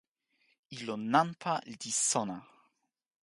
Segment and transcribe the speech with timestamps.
[0.77, 2.37] ilo nanpa li sona!